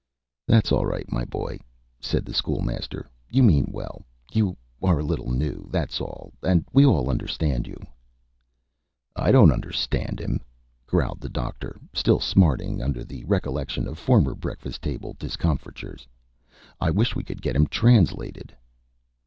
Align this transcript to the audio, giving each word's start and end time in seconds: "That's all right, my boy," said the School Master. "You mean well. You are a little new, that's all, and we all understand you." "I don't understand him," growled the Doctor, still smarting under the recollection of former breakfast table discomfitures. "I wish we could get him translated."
"That's 0.47 0.71
all 0.71 0.87
right, 0.87 1.05
my 1.11 1.25
boy," 1.25 1.59
said 1.99 2.25
the 2.25 2.33
School 2.33 2.61
Master. 2.63 3.07
"You 3.29 3.43
mean 3.43 3.67
well. 3.71 4.03
You 4.33 4.57
are 4.81 4.97
a 4.97 5.03
little 5.05 5.29
new, 5.31 5.69
that's 5.71 6.01
all, 6.01 6.33
and 6.41 6.65
we 6.73 6.83
all 6.83 7.07
understand 7.07 7.67
you." 7.67 7.79
"I 9.15 9.31
don't 9.31 9.51
understand 9.51 10.19
him," 10.19 10.41
growled 10.87 11.21
the 11.21 11.29
Doctor, 11.29 11.79
still 11.93 12.19
smarting 12.19 12.81
under 12.81 13.03
the 13.03 13.23
recollection 13.25 13.87
of 13.87 13.99
former 13.99 14.33
breakfast 14.33 14.81
table 14.81 15.15
discomfitures. 15.19 16.07
"I 16.79 16.89
wish 16.89 17.15
we 17.15 17.23
could 17.23 17.39
get 17.43 17.55
him 17.55 17.67
translated." 17.67 18.57